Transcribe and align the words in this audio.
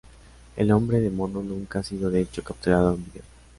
El 0.55 0.71
hombre 0.71 0.99
de 0.99 1.11
mono 1.11 1.43
nunca 1.43 1.77
ha 1.77 1.83
sido 1.83 2.09
de 2.09 2.21
hecho 2.21 2.43
capturado 2.43 2.95
en 2.95 3.05
video. 3.05 3.23